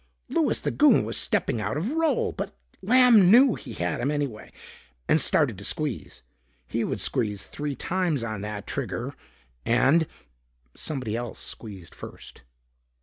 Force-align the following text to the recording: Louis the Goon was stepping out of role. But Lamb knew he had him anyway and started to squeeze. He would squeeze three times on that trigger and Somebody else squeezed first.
Louis 0.29 0.59
the 0.59 0.71
Goon 0.71 1.05
was 1.05 1.15
stepping 1.15 1.61
out 1.61 1.77
of 1.77 1.91
role. 1.91 2.31
But 2.31 2.57
Lamb 2.81 3.29
knew 3.29 3.53
he 3.53 3.73
had 3.73 4.01
him 4.01 4.09
anyway 4.09 4.51
and 5.07 5.21
started 5.21 5.59
to 5.59 5.63
squeeze. 5.63 6.23
He 6.67 6.83
would 6.83 6.99
squeeze 6.99 7.45
three 7.45 7.75
times 7.75 8.23
on 8.23 8.41
that 8.41 8.65
trigger 8.65 9.13
and 9.63 10.07
Somebody 10.73 11.15
else 11.15 11.37
squeezed 11.37 11.93
first. 11.93 12.41